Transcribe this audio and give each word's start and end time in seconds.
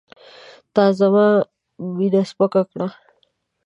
تا 0.73 0.83
زما 0.99 1.27
مینه 1.95 2.21
سپکه 2.29 2.61
کړه. 2.69 2.87